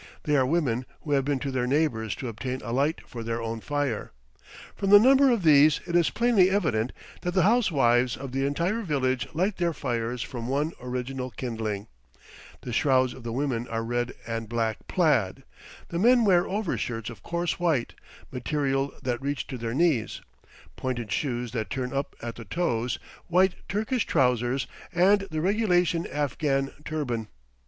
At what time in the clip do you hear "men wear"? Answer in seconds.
15.99-16.45